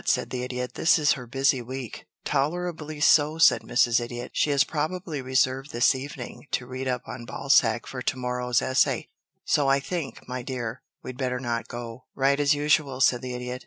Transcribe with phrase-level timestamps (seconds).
[0.07, 0.73] said the Idiot.
[0.73, 3.99] "This is her busy week." "Tolerably so," said Mrs.
[3.99, 4.31] Idiot.
[4.33, 9.09] "She has probably reserved this evening to read up on Balzac for to morrow's essay,
[9.45, 13.59] so I think, my dear, we'd better not go." "Right as usual," said the Idiot.